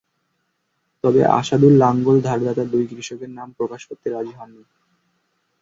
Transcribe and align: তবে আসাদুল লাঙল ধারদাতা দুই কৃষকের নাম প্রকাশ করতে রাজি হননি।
তবে 1.03 1.21
আসাদুল 1.39 1.73
লাঙল 1.77 2.15
ধারদাতা 2.21 2.63
দুই 2.71 2.83
কৃষকের 2.91 3.31
নাম 3.37 3.47
প্রকাশ 3.57 3.81
করতে 3.89 4.07
রাজি 4.09 4.33
হননি। 4.39 4.63